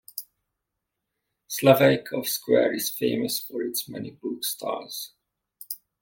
[1.47, 5.13] Slaveykov Square is famous for its many book stalls.